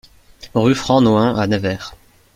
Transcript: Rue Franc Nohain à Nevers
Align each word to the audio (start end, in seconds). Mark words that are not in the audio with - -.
Rue 0.55 0.73
Franc 0.73 1.01
Nohain 1.01 1.35
à 1.35 1.45
Nevers 1.45 1.95